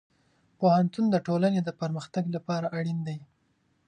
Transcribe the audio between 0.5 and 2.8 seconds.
پوهنتون د ټولنې د پرمختګ لپاره